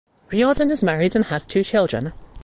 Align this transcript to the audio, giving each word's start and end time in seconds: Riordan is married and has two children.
Riordan 0.33 0.71
is 0.71 0.83
married 0.83 1.15
and 1.15 1.25
has 1.25 1.45
two 1.45 1.63
children. 1.63 2.11